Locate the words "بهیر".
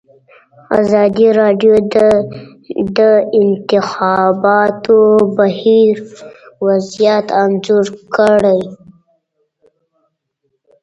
5.37-5.95